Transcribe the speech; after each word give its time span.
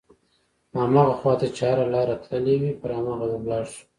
هماغه 0.83 1.13
خواته 1.19 1.47
چې 1.55 1.61
هره 1.69 1.85
لاره 1.93 2.15
تللې 2.23 2.55
وي 2.61 2.71
پر 2.81 2.89
هماغه 2.97 3.25
به 3.41 3.47
لاړ 3.51 3.63
شو. 3.73 3.83